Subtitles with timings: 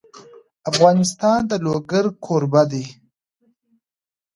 [0.71, 2.85] افغانستان د لوگر کوربه دی.